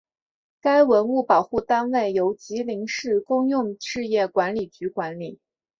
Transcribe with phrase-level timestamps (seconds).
[0.61, 5.39] 该文物保护单位由吉林市公用事业管理局管理。